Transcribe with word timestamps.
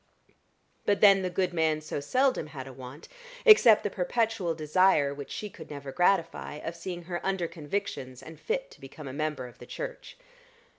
But 0.87 0.99
then 0.99 1.21
the 1.21 1.29
good 1.29 1.53
man 1.53 1.79
so 1.79 1.99
seldom 1.99 2.47
had 2.47 2.65
a 2.65 2.73
want 2.73 3.07
except 3.45 3.83
the 3.83 3.91
perpetual 3.91 4.55
desire, 4.55 5.13
which 5.13 5.29
she 5.29 5.47
could 5.47 5.69
never 5.69 5.91
gratify, 5.91 6.55
of 6.55 6.75
seeing 6.75 7.03
her 7.03 7.23
under 7.23 7.47
convictions, 7.47 8.23
and 8.23 8.39
fit 8.39 8.71
to 8.71 8.81
become 8.81 9.07
a 9.07 9.13
member 9.13 9.45
of 9.45 9.59
the 9.59 9.67
church. 9.67 10.17